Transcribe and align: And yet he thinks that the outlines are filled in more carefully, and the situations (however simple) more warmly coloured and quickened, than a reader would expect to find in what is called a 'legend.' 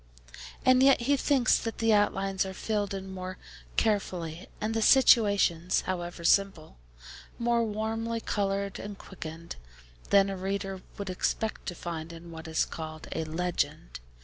And 0.65 0.81
yet 0.81 1.01
he 1.01 1.15
thinks 1.15 1.59
that 1.59 1.77
the 1.77 1.93
outlines 1.93 2.43
are 2.43 2.55
filled 2.55 2.95
in 2.95 3.11
more 3.11 3.37
carefully, 3.77 4.47
and 4.59 4.73
the 4.73 4.81
situations 4.81 5.81
(however 5.81 6.23
simple) 6.23 6.79
more 7.37 7.63
warmly 7.63 8.19
coloured 8.19 8.79
and 8.79 8.97
quickened, 8.97 9.57
than 10.09 10.31
a 10.31 10.35
reader 10.37 10.81
would 10.97 11.11
expect 11.11 11.67
to 11.67 11.75
find 11.75 12.11
in 12.11 12.31
what 12.31 12.47
is 12.47 12.65
called 12.65 13.09
a 13.11 13.25
'legend.' 13.25 13.99